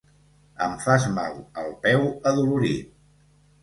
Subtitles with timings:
[0.67, 2.95] Em fas mal al peu adolorit.